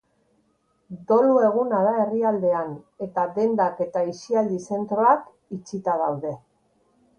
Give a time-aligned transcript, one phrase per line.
[1.11, 2.73] Dolu eguna da herrialdean,
[3.09, 5.31] eta dendak eta aisialdi zentroak
[5.61, 6.37] itxita daude.